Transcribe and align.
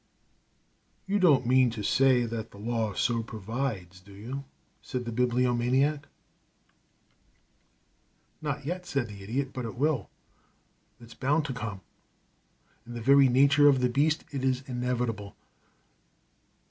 "You 1.05 1.19
don't 1.19 1.45
mean 1.45 1.69
to 1.69 1.83
say 1.83 2.25
that 2.25 2.49
the 2.49 2.57
law 2.57 2.95
so 2.95 3.21
provides, 3.21 3.99
do 4.01 4.13
you?" 4.13 4.45
said 4.81 5.05
the 5.05 5.11
Bibliomaniac. 5.11 6.07
"Not 8.41 8.65
yet," 8.65 8.87
said 8.87 9.09
the 9.09 9.21
Idiot, 9.21 9.53
"but 9.53 9.65
it 9.65 9.75
will 9.75 10.09
it's 10.99 11.13
bound 11.13 11.45
to 11.45 11.53
come. 11.53 11.81
In 12.87 12.95
the 12.95 12.99
very 13.01 13.29
nature 13.29 13.67
of 13.67 13.79
the 13.79 13.89
beast 13.89 14.25
it 14.31 14.43
is 14.43 14.63
inevitable. 14.67 15.35